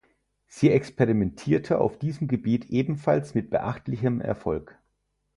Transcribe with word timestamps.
Sie 0.47 0.71
experimentierte 0.71 1.77
auf 1.79 1.99
diesem 1.99 2.27
Gebiet 2.27 2.65
ebenfalls 2.71 3.35
mit 3.35 3.51
beachtlichem 3.51 4.19
Erfolg. 4.19 4.79